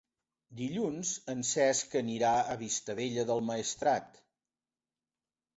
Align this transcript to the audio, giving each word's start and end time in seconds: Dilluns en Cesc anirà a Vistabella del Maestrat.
Dilluns 0.61 1.11
en 1.33 1.43
Cesc 1.49 1.93
anirà 2.01 2.33
a 2.37 2.57
Vistabella 2.63 3.29
del 3.33 3.45
Maestrat. 3.51 4.19